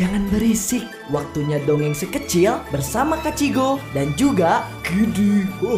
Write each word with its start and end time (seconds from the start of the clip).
jangan 0.00 0.24
berisik. 0.32 0.88
Waktunya 1.12 1.60
dongeng 1.68 1.92
si 1.92 2.08
kecil 2.08 2.56
bersama 2.72 3.20
Kak 3.20 3.36
Cigo 3.36 3.76
dan 3.92 4.16
juga 4.16 4.64
ho. 5.60 5.76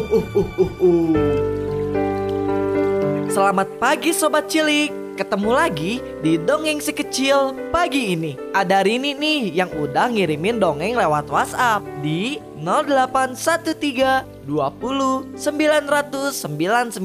Selamat 3.27 3.67
pagi 3.83 4.15
Sobat 4.15 4.47
Cilik. 4.47 5.03
Ketemu 5.13 5.53
lagi 5.53 6.01
di 6.25 6.41
Dongeng 6.41 6.81
Si 6.81 6.89
Kecil 6.89 7.53
pagi 7.69 8.17
ini. 8.17 8.33
Ada 8.49 8.81
Rini 8.81 9.13
nih 9.13 9.53
yang 9.53 9.69
udah 9.69 10.09
ngirimin 10.09 10.57
dongeng 10.57 10.97
lewat 10.97 11.29
WhatsApp 11.29 11.85
Di 12.01 12.41
0813 12.57 13.77
20 14.49 15.37
900 15.37 16.33
992 16.33 16.97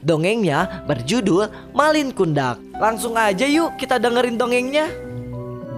Dongengnya 0.00 0.88
berjudul 0.88 1.52
Malin 1.76 2.16
Kundak. 2.16 2.64
Langsung 2.80 3.12
aja 3.12 3.44
yuk 3.44 3.76
kita 3.76 4.00
dengerin 4.00 4.40
dongengnya 4.40 4.88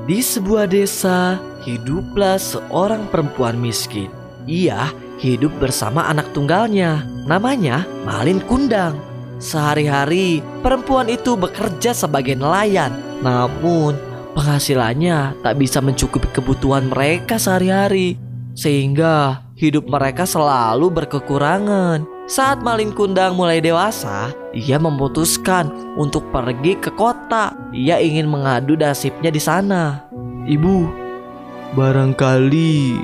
Di 0.06 0.22
sebuah 0.22 0.70
desa 0.70 1.34
hiduplah 1.66 2.38
seorang 2.38 3.10
perempuan 3.10 3.58
miskin. 3.58 4.06
Ia 4.46 4.94
hidup 5.18 5.50
bersama 5.58 6.06
anak 6.06 6.30
tunggalnya 6.30 7.02
Namanya 7.26 7.82
Malin 8.06 8.38
Kundang. 8.46 8.94
Sehari-hari 9.42 10.46
perempuan 10.62 11.10
itu 11.10 11.34
bekerja 11.34 11.90
sebagai 11.90 12.38
nelayan. 12.38 12.94
Namun 13.18 13.98
penghasilannya 14.38 15.42
tak 15.42 15.58
bisa 15.58 15.82
mencukupi 15.82 16.30
kebutuhan 16.30 16.86
mereka 16.86 17.34
sehari-hari 17.34 18.14
Sehingga 18.54 19.42
hidup 19.58 19.90
mereka 19.90 20.22
selalu 20.22 21.02
berkekurangan 21.02 22.15
Saat 22.26 22.58
Malin 22.58 22.90
Kundang 22.90 23.38
mulai 23.38 23.62
dewasa 23.62 24.34
Ia 24.50 24.82
memutuskan 24.82 25.70
untuk 25.94 26.26
pergi 26.34 26.74
ke 26.74 26.90
kota. 26.90 27.54
Ia 27.70 28.02
ingin 28.02 28.26
mengadu 28.26 28.74
nasibnya 28.74 29.30
di 29.30 29.38
sana. 29.38 30.02
Ibu, 30.42 30.90
barangkali 31.78 32.98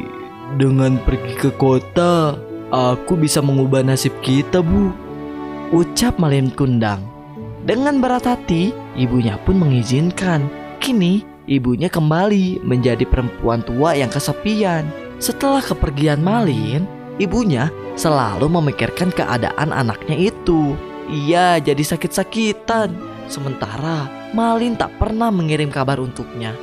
dengan 0.58 0.98
pergi 1.06 1.38
ke 1.38 1.50
kota, 1.54 2.34
aku 2.74 3.14
bisa 3.14 3.38
mengubah 3.38 3.86
nasib 3.86 4.10
kita, 4.26 4.58
Bu. 4.58 4.90
Ucap 5.70 6.18
Malin 6.18 6.50
Kundang. 6.50 7.06
Dengan 7.62 8.02
berat 8.02 8.26
hati 8.26 8.74
ibunya 8.98 9.38
pun 9.46 9.54
mengizinkan. 9.62 10.50
Kini 10.82 11.22
ibunya 11.46 11.86
kembali 11.86 12.58
menjadi 12.66 13.06
perempuan 13.06 13.62
tua 13.62 13.94
yang 13.94 14.10
kesepian. 14.10 14.82
Setelah 15.22 15.62
kepergian 15.62 16.18
Malin 16.18 17.01
Ibunya 17.20 17.68
selalu 17.98 18.48
memikirkan 18.48 19.12
keadaan 19.12 19.72
anaknya 19.72 20.32
itu 20.32 20.76
Ia 21.12 21.60
jadi 21.60 21.82
sakit-sakitan 21.82 22.94
Sementara 23.28 24.08
Malin 24.32 24.76
tak 24.76 24.96
pernah 24.96 25.28
mengirim 25.28 25.68
kabar 25.68 26.00
untuknya 26.00 26.56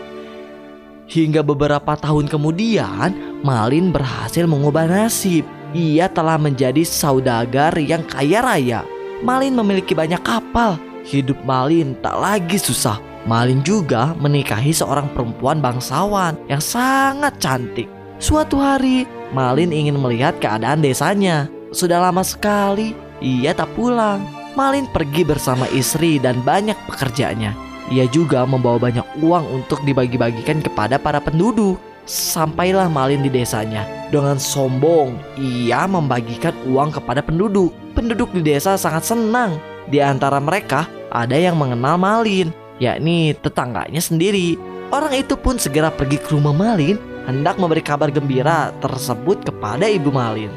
Hingga 1.10 1.42
beberapa 1.46 1.98
tahun 1.98 2.30
kemudian 2.30 3.42
Malin 3.46 3.94
berhasil 3.94 4.46
mengubah 4.46 4.86
nasib 4.90 5.46
ia 5.70 6.10
telah 6.10 6.42
menjadi 6.42 6.82
saudagar 6.82 7.78
yang 7.78 8.02
kaya 8.10 8.42
raya. 8.42 8.82
Malin 9.22 9.54
memiliki 9.54 9.94
banyak 9.94 10.22
kapal. 10.26 10.82
Hidup 11.06 11.38
Malin 11.46 11.94
tak 12.02 12.18
lagi 12.18 12.58
susah. 12.58 12.98
Malin 13.30 13.62
juga 13.62 14.18
menikahi 14.18 14.74
seorang 14.74 15.06
perempuan 15.14 15.62
bangsawan 15.62 16.34
yang 16.50 16.64
sangat 16.64 17.38
cantik. 17.38 17.86
Suatu 18.18 18.58
hari, 18.58 19.06
Malin 19.30 19.70
ingin 19.70 19.98
melihat 19.98 20.38
keadaan 20.42 20.82
desanya. 20.82 21.48
Sudah 21.70 22.02
lama 22.02 22.26
sekali 22.26 22.98
ia 23.20 23.52
tak 23.52 23.70
pulang. 23.76 24.24
Malin 24.56 24.88
pergi 24.90 25.28
bersama 25.28 25.70
istri 25.76 26.18
dan 26.18 26.42
banyak 26.42 26.76
pekerjaannya. 26.90 27.54
Ia 27.90 28.06
juga 28.10 28.46
membawa 28.46 28.90
banyak 28.90 29.06
uang 29.22 29.46
untuk 29.62 29.82
dibagi-bagikan 29.84 30.64
kepada 30.64 30.96
para 30.96 31.20
penduduk. 31.20 31.78
Sampailah 32.10 32.90
Malin 32.90 33.22
di 33.22 33.30
desanya. 33.30 33.86
Dengan 34.10 34.42
sombong, 34.42 35.14
ia 35.38 35.86
membagikan 35.86 36.58
uang 36.66 36.98
kepada 36.98 37.22
penduduk. 37.22 37.70
Penduduk 37.94 38.34
di 38.34 38.42
desa 38.42 38.74
sangat 38.80 39.06
senang. 39.06 39.62
Di 39.86 40.02
antara 40.02 40.42
mereka 40.42 40.90
ada 41.14 41.38
yang 41.38 41.58
mengenal 41.58 42.02
Malin, 42.02 42.50
yakni 42.82 43.38
tetangganya 43.38 44.02
sendiri. 44.02 44.58
Orang 44.90 45.14
itu 45.14 45.38
pun 45.38 45.62
segera 45.62 45.94
pergi 45.94 46.18
ke 46.18 46.34
rumah 46.34 46.54
Malin 46.54 46.98
hendak 47.28 47.60
memberi 47.60 47.84
kabar 47.84 48.08
gembira 48.14 48.72
tersebut 48.80 49.44
kepada 49.44 49.90
ibu 49.90 50.14
Malin. 50.14 50.52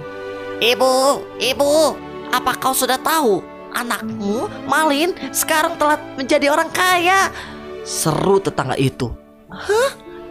Ibu, 0.62 0.94
ibu, 1.42 1.98
apa 2.30 2.54
kau 2.54 2.70
sudah 2.70 3.00
tahu? 3.00 3.42
Anakmu, 3.72 4.46
Malin, 4.68 5.16
sekarang 5.32 5.80
telah 5.80 5.96
menjadi 6.14 6.52
orang 6.52 6.68
kaya. 6.70 7.32
Seru 7.82 8.38
tetangga 8.38 8.76
itu. 8.76 9.10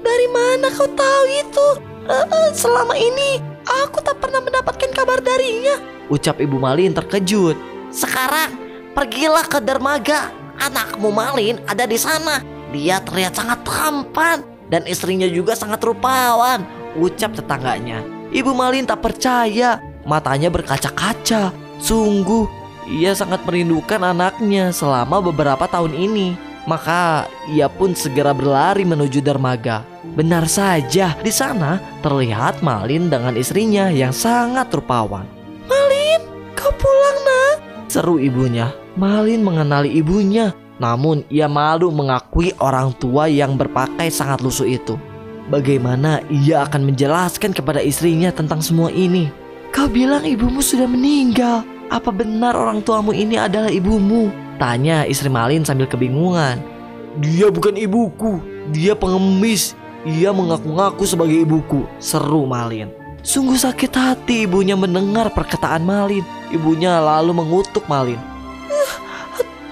Dari 0.01 0.27
mana 0.29 0.69
kau 0.71 0.87
tahu 0.87 1.23
itu? 1.29 1.67
Eh, 2.09 2.25
eh, 2.25 2.49
selama 2.53 2.97
ini 2.97 3.37
aku 3.65 4.01
tak 4.01 4.17
pernah 4.21 4.41
mendapatkan 4.41 4.89
kabar 4.93 5.21
darinya. 5.21 5.77
Ucap 6.09 6.41
ibu 6.41 6.57
Malin 6.57 6.93
terkejut. 6.93 7.57
Sekarang 7.93 8.57
pergilah 8.97 9.45
ke 9.45 9.61
dermaga. 9.61 10.33
Anakmu 10.61 11.09
Malin 11.09 11.61
ada 11.65 11.85
di 11.89 11.97
sana. 11.97 12.41
Dia 12.71 13.01
terlihat 13.03 13.35
sangat 13.35 13.65
tampan 13.65 14.50
dan 14.71 14.87
istrinya 14.87 15.27
juga 15.27 15.53
sangat 15.53 15.83
rupawan. 15.83 16.63
Ucap 16.95 17.35
tetangganya. 17.35 18.01
Ibu 18.31 18.55
Malin 18.55 18.87
tak 18.87 19.03
percaya. 19.03 19.83
Matanya 20.07 20.47
berkaca-kaca. 20.47 21.51
Sungguh, 21.77 22.47
ia 22.87 23.11
sangat 23.11 23.43
merindukan 23.43 23.99
anaknya 24.01 24.71
selama 24.71 25.19
beberapa 25.19 25.67
tahun 25.67 25.91
ini. 25.93 26.33
Maka 26.63 27.27
ia 27.51 27.67
pun 27.67 27.91
segera 27.91 28.31
berlari 28.31 28.87
menuju 28.87 29.19
dermaga. 29.19 29.83
Benar 30.15 30.45
saja, 30.45 31.17
di 31.19 31.33
sana 31.33 31.81
terlihat 32.05 32.61
Malin 32.61 33.09
dengan 33.09 33.33
istrinya 33.33 33.89
yang 33.89 34.13
sangat 34.13 34.69
rupawan. 34.69 35.25
Malin, 35.65 36.21
kau 36.53 36.69
pulang 36.77 37.19
nak. 37.25 37.55
Seru 37.89 38.21
ibunya. 38.21 38.69
Malin 38.93 39.41
mengenali 39.41 39.89
ibunya, 39.89 40.53
namun 40.81 41.21
ia 41.29 41.45
malu 41.45 41.93
mengakui 41.93 42.57
orang 42.57 42.89
tua 42.97 43.29
yang 43.29 43.53
berpakai 43.53 44.09
sangat 44.09 44.41
lusuh 44.41 44.65
itu. 44.65 44.97
Bagaimana 45.53 46.25
ia 46.33 46.65
akan 46.65 46.89
menjelaskan 46.89 47.53
kepada 47.53 47.77
istrinya 47.85 48.33
tentang 48.33 48.65
semua 48.65 48.89
ini? 48.89 49.29
Kau 49.69 49.85
bilang 49.85 50.25
ibumu 50.25 50.57
sudah 50.57 50.89
meninggal. 50.89 51.61
Apa 51.93 52.09
benar 52.09 52.57
orang 52.57 52.81
tuamu 52.81 53.13
ini 53.13 53.37
adalah 53.37 53.69
ibumu? 53.69 54.33
Tanya 54.57 55.05
istri 55.05 55.29
Malin 55.29 55.61
sambil 55.61 55.85
kebingungan. 55.85 56.57
Dia 57.21 57.53
bukan 57.53 57.77
ibuku, 57.77 58.41
dia 58.73 58.97
pengemis. 58.97 59.77
Ia 60.01 60.33
mengaku-ngaku 60.33 61.05
sebagai 61.05 61.45
ibuku. 61.45 61.85
Seru 62.01 62.49
Malin. 62.49 62.89
Sungguh 63.21 63.53
sakit 63.53 63.93
hati 63.93 64.49
ibunya 64.49 64.73
mendengar 64.73 65.29
perkataan 65.29 65.85
Malin. 65.85 66.25
Ibunya 66.49 66.97
lalu 66.97 67.37
mengutuk 67.37 67.85
Malin. 67.85 68.30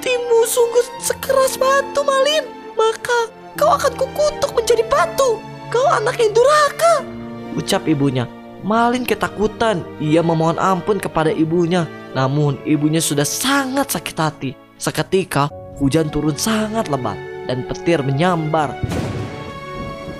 Hatimu 0.10 0.42
sungguh 0.42 0.86
sekeras 1.06 1.54
batu, 1.62 2.02
Malin. 2.02 2.42
Maka 2.74 3.30
kau 3.54 3.70
akan 3.70 3.94
kukutuk 3.94 4.58
menjadi 4.58 4.82
batu. 4.90 5.38
Kau 5.70 5.86
anak 5.86 6.18
yang 6.18 6.34
durhaka. 6.34 7.06
Ucap 7.54 7.86
ibunya. 7.86 8.26
Malin 8.66 9.06
ketakutan. 9.06 9.86
Ia 10.02 10.26
memohon 10.26 10.58
ampun 10.58 10.98
kepada 10.98 11.30
ibunya. 11.30 11.86
Namun 12.18 12.58
ibunya 12.66 12.98
sudah 12.98 13.22
sangat 13.22 13.94
sakit 13.94 14.18
hati. 14.18 14.52
Seketika 14.82 15.54
hujan 15.78 16.10
turun 16.10 16.34
sangat 16.34 16.90
lebat 16.90 17.22
dan 17.46 17.70
petir 17.70 18.02
menyambar. 18.02 18.74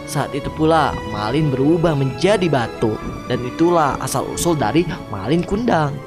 Saat 0.06 0.38
itu 0.38 0.54
pula 0.54 0.94
Malin 1.10 1.50
berubah 1.50 1.98
menjadi 1.98 2.46
batu 2.46 2.94
dan 3.26 3.42
itulah 3.42 3.98
asal 4.06 4.22
usul 4.38 4.54
dari 4.54 4.86
Malin 5.10 5.42
Kundang. 5.42 5.98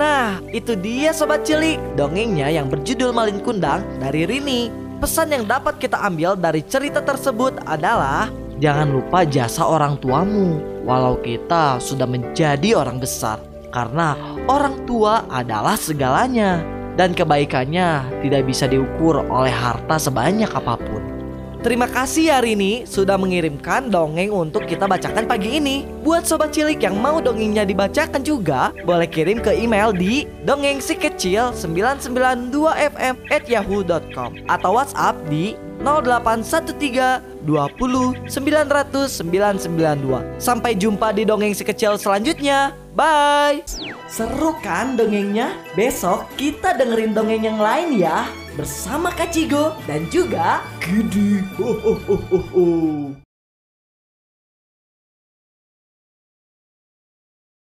Nah, 0.00 0.40
itu 0.48 0.72
dia 0.80 1.12
sobat 1.12 1.44
cilik, 1.44 1.76
dongengnya 1.92 2.48
yang 2.48 2.72
berjudul 2.72 3.12
Malin 3.12 3.36
Kundang 3.44 3.84
dari 4.00 4.24
Rini. 4.24 4.72
Pesan 4.96 5.28
yang 5.28 5.44
dapat 5.44 5.76
kita 5.76 6.00
ambil 6.00 6.40
dari 6.40 6.64
cerita 6.64 7.04
tersebut 7.04 7.60
adalah 7.68 8.32
jangan 8.64 8.96
lupa 8.96 9.28
jasa 9.28 9.60
orang 9.60 10.00
tuamu 10.00 10.56
walau 10.88 11.20
kita 11.20 11.76
sudah 11.84 12.08
menjadi 12.08 12.80
orang 12.80 12.96
besar 12.96 13.44
karena 13.76 14.16
orang 14.48 14.88
tua 14.88 15.28
adalah 15.28 15.76
segalanya 15.76 16.64
dan 16.96 17.12
kebaikannya 17.12 18.00
tidak 18.24 18.48
bisa 18.48 18.64
diukur 18.64 19.20
oleh 19.28 19.52
harta 19.52 20.00
sebanyak 20.00 20.48
apa 20.48 20.80
pun. 20.80 21.19
Terima 21.60 21.84
kasih 21.84 22.32
hari 22.32 22.56
ini 22.56 22.88
sudah 22.88 23.20
mengirimkan 23.20 23.92
dongeng 23.92 24.32
untuk 24.32 24.64
kita 24.64 24.88
bacakan 24.88 25.28
pagi 25.28 25.60
ini. 25.60 25.84
Buat 26.00 26.24
sobat 26.24 26.56
cilik 26.56 26.80
yang 26.80 26.96
mau 26.96 27.20
dongengnya 27.20 27.68
dibacakan 27.68 28.24
juga, 28.24 28.72
boleh 28.88 29.04
kirim 29.04 29.44
ke 29.44 29.52
email 29.52 29.92
di 29.92 30.24
dongengsikecil 30.48 31.52
992fm 31.52 33.14
at 33.28 33.44
yahoo.com 33.44 34.40
atau 34.48 34.70
WhatsApp 34.72 35.20
di 35.28 35.52
0813 35.84 37.44
20 37.44 38.24
900 38.24 39.20
992. 39.20 40.40
Sampai 40.40 40.72
jumpa 40.80 41.12
di 41.12 41.28
dongeng 41.28 41.52
si 41.52 41.60
kecil 41.60 42.00
selanjutnya. 42.00 42.72
Bye. 42.96 43.68
Seru 44.08 44.56
kan 44.64 44.96
dongengnya? 44.96 45.52
Besok 45.76 46.24
kita 46.40 46.72
dengerin 46.72 47.12
dongeng 47.12 47.44
yang 47.44 47.60
lain 47.60 48.00
ya. 48.00 48.24
Bersama 48.60 49.08
Kak 49.16 49.32
Cigo 49.32 49.72
dan 49.88 50.04
juga 50.12 50.60
Gidi. 50.84 51.40
Ho, 51.56 51.80
ho, 51.80 51.92
ho, 51.96 52.16
ho, 52.28 52.38
ho. 52.52 52.64